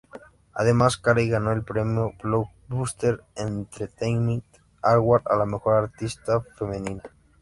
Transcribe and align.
Además, 0.55 0.97
Carey 0.97 1.29
ganó 1.29 1.51
el 1.51 1.61
premio 1.63 2.13
Blockbuster 2.23 3.21
Entertainment 3.35 4.43
Award 4.81 5.27
a 5.27 5.35
la 5.35 5.45
Mejor 5.45 5.75
Artista 5.75 6.41
Femenina. 6.57 7.03